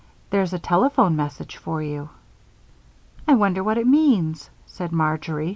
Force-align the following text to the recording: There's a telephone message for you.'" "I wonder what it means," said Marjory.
There's 0.31 0.51
a 0.51 0.57
telephone 0.57 1.15
message 1.15 1.57
for 1.57 1.79
you.'" 1.83 2.09
"I 3.27 3.35
wonder 3.35 3.63
what 3.63 3.77
it 3.77 3.85
means," 3.85 4.49
said 4.65 4.91
Marjory. 4.91 5.49